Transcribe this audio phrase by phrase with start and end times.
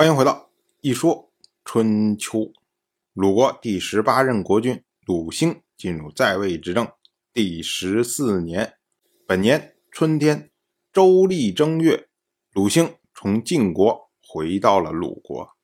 [0.00, 0.48] 欢迎回到
[0.80, 1.30] 一说
[1.62, 2.54] 春秋。
[3.12, 6.90] 鲁国第十八任国君鲁兴进入在位执政
[7.34, 8.78] 第十四年，
[9.26, 10.50] 本年春天，
[10.90, 12.08] 周历正月，
[12.54, 15.54] 鲁兴从晋国回到了鲁国。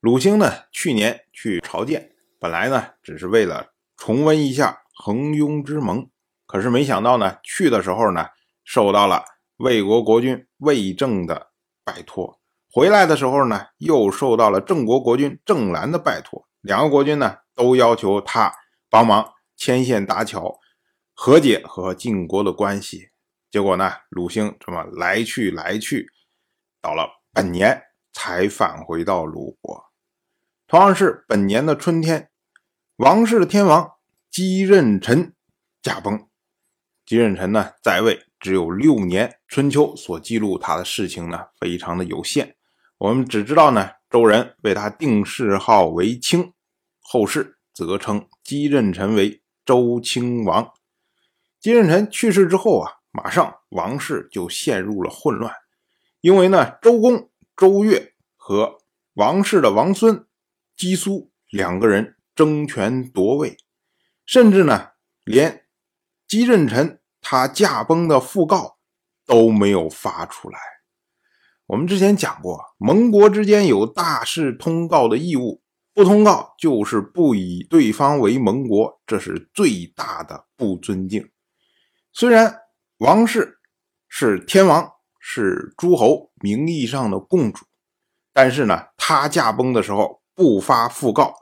[0.00, 6.08] 鲁兴呢，去年去朝见，本来呢只是为了重温一下横雍之盟，
[6.46, 8.28] 可是没想到呢，去的时候呢，
[8.64, 9.22] 受到了
[9.58, 11.50] 魏国国君魏正的
[11.84, 12.40] 拜托。
[12.76, 18.52] 回来的时候呢，又受到了郑国国君郑兰的拜托，两个国君呢都要求他
[18.90, 20.58] 帮忙牵线搭桥，
[21.14, 23.08] 和解和晋国的关系。
[23.50, 26.06] 结果呢，鲁兴这么来去来去，
[26.82, 29.82] 到了本年才返回到鲁国。
[30.66, 32.28] 同样是本年的春天，
[32.96, 33.92] 王室的天王
[34.30, 35.34] 姬任臣
[35.80, 36.28] 驾崩。
[37.06, 42.54] 姬任臣呢在位只有六年，春秋所记录他的事情呢非常的有限。
[42.98, 46.54] 我们只知道呢，周人为他定谥号为卿，
[47.00, 50.72] 后世则称姬任臣为周亲王。
[51.60, 55.52] 姬任臣去世之后啊，马上王室就陷入了混乱，
[56.22, 58.78] 因为呢，周公周越和
[59.12, 60.26] 王室的王孙
[60.74, 63.58] 姬苏两个人争权夺位，
[64.24, 64.92] 甚至呢，
[65.24, 65.66] 连
[66.26, 68.78] 姬任臣他驾崩的讣告
[69.26, 70.58] 都没有发出来。
[71.66, 81.28] 我们之前讲过，盟国之间有大事通告的义务，不通告就是不以对方为盟国，这是最大的不尊敬。
[82.12, 82.56] 虽然
[82.98, 83.58] 王室
[84.08, 87.66] 是天王，是诸侯名义上的共主，
[88.32, 91.34] 但是呢，他驾崩的时候不发讣告，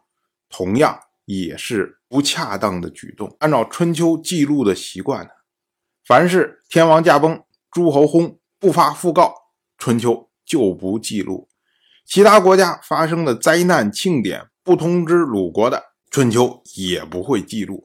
[0.48, 3.36] 同样也是不恰当的举动。
[3.40, 5.30] 按照春秋记录的习惯呢，
[6.06, 9.43] 凡是天王驾崩，诸侯轰，不发讣告。
[9.78, 11.48] 春秋就不记录
[12.04, 17.84] 其他国家发生的灾难庆典，不通知鲁国的，春秋也不会记录，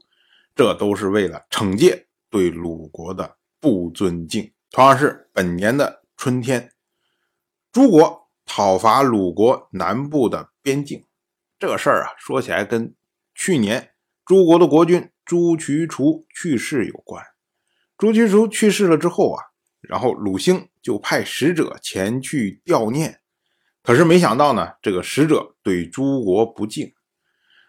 [0.55, 4.51] 这都是为了惩戒对鲁国的不尊敬。
[4.71, 6.71] 同样是本年的春天，
[7.71, 11.05] 诸国讨伐鲁国南部的边境，
[11.57, 12.93] 这事儿啊，说起来跟
[13.33, 13.91] 去年
[14.25, 17.23] 诸国的国君朱渠除去世有关。
[17.97, 19.45] 朱渠除去世了之后啊。
[19.81, 23.19] 然后鲁兴就派使者前去吊念，
[23.83, 26.93] 可是没想到呢，这个使者对诸国不敬。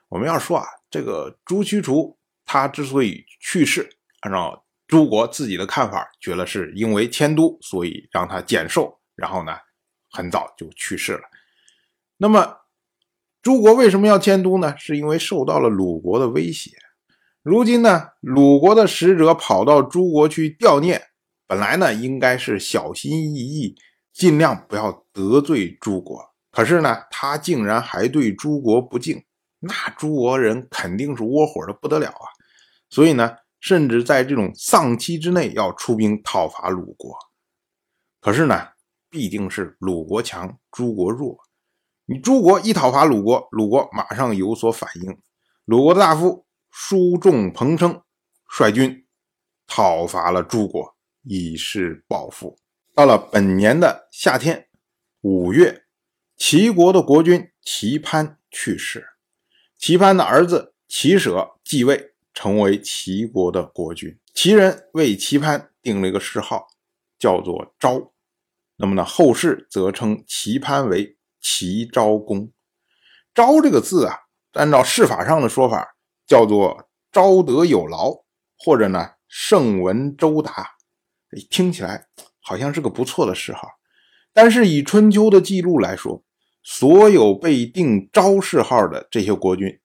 [0.08, 3.88] 我们要说啊，这个朱驱除他之所以去世，
[4.20, 9.56] 按照诸国自己的看法，觉得是因为迁都，所以让他减寿，然后呢，
[10.10, 11.22] 很早就去世了。
[12.16, 12.58] 那么
[13.42, 14.76] 诸国为什么要迁都呢？
[14.78, 16.70] 是因为受到了鲁国的威胁。
[17.42, 21.09] 如今呢，鲁国的使者跑到诸国去吊念。
[21.50, 23.74] 本来呢，应该是小心翼翼，
[24.12, 26.32] 尽量不要得罪诸国。
[26.52, 29.24] 可是呢，他竟然还对诸国不敬，
[29.58, 32.22] 那诸国人肯定是窝火的不得了啊！
[32.88, 37.18] 所以呢，甚至在这种丧期之内要出兵讨伐鲁国。
[38.20, 38.68] 可是呢，
[39.08, 41.36] 毕竟是鲁国强，诸国弱。
[42.06, 45.18] 你诸国一讨伐鲁国，鲁国马上有所反应。
[45.64, 48.00] 鲁国的大夫叔仲彭生
[48.46, 49.04] 率军
[49.66, 50.94] 讨伐了诸国。
[51.22, 52.58] 以示报复。
[52.94, 54.68] 到了本年的夏天，
[55.20, 55.84] 五月，
[56.36, 59.06] 齐国的国君齐潘去世，
[59.78, 64.18] 齐潘的儿子齐舍继位，成为齐国的国君。
[64.34, 66.66] 齐人为齐潘定了一个谥号，
[67.18, 68.12] 叫做昭。
[68.76, 72.50] 那么呢，后世则称齐潘为齐昭公。
[73.34, 74.16] 昭这个字啊，
[74.52, 78.24] 按照谥法上的说法，叫做昭德有劳，
[78.58, 80.76] 或者呢，圣文周达。
[81.48, 82.06] 听起来
[82.40, 83.68] 好像是个不错的谥号，
[84.32, 86.24] 但是以春秋的记录来说，
[86.62, 89.80] 所有被定昭谥号的这些国君，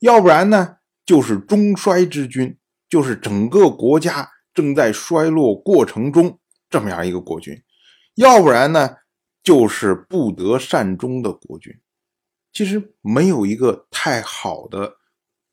[0.00, 6.38] 要不然呢就是中衰之君，就是整个国家正在衰落过程中
[6.68, 7.62] 这么样一个国君，
[8.14, 8.96] 要不然呢
[9.42, 11.72] 就是不得善终的国君。
[12.52, 14.96] 其实没有一个太好的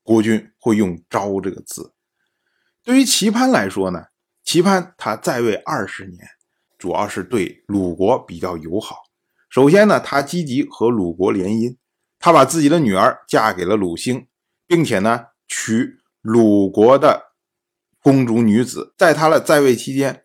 [0.03, 1.94] 国君会用“昭”这个字。
[2.83, 4.05] 对于齐潘来说呢？
[4.47, 6.25] 齐潘他在位二十年，
[6.77, 9.03] 主要是对鲁国比较友好。
[9.49, 11.75] 首先呢，他积极和鲁国联姻，
[12.17, 14.25] 他把自己的女儿嫁给了鲁兴，
[14.65, 17.33] 并且呢娶鲁国的
[18.01, 18.95] 公主女子。
[18.97, 20.23] 在他的在位期间，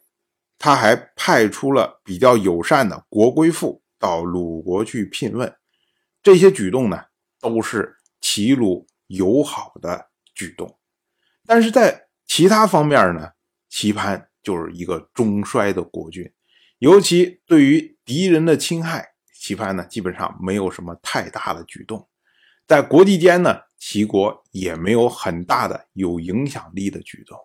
[0.56, 5.52] 他还派出了比较友善的国归妇到鲁国去聘问。
[6.22, 7.06] 这些举动呢，
[7.40, 10.78] 都是齐鲁友好的举动。
[11.44, 13.30] 但是在其他方面呢？
[13.72, 16.30] 齐潘就是一个中衰的国君，
[16.78, 22.06] 尤其对于敌人的侵害，旗帆呢基本上没有什么太大的举动，
[22.66, 27.38] 在国际间呢，齐国也没有很大的有影响力的举动。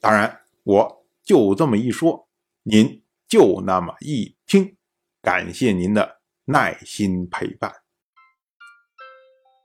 [0.00, 2.26] 当然，我就这么一说，
[2.62, 4.78] 您就那么一听，
[5.20, 7.70] 感谢您的耐心陪伴。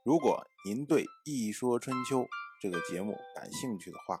[0.04, 2.20] 如果您对《一说春秋》
[2.60, 4.20] 这个节目感兴趣的话，